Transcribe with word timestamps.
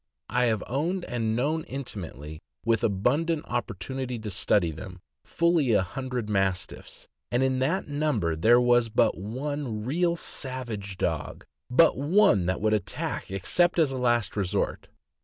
I 0.29 0.45
have 0.45 0.63
owned 0.65 1.05
and 1.05 1.35
known, 1.35 1.63
intimately, 1.65 2.41
with 2.65 2.83
abundant 2.83 3.45
oppor 3.45 3.77
tunity 3.77 4.19
to 4.23 4.31
study 4.31 4.71
them, 4.71 4.99
fully 5.23 5.73
a 5.73 5.83
hundred 5.83 6.27
Mastiffs, 6.27 7.07
and 7.29 7.43
in 7.43 7.59
that 7.59 7.87
number 7.87 8.35
there 8.35 8.59
was 8.59 8.89
but 8.89 9.15
one 9.15 9.85
real 9.85 10.15
savage 10.15 10.97
dog; 10.97 11.45
but 11.69 11.99
one 11.99 12.47
that 12.47 12.61
would 12.61 12.73
attack 12.73 13.29
except 13.29 13.77
as 13.77 13.91
a 13.91 13.97
last 13.99 14.35
resort. 14.35 14.87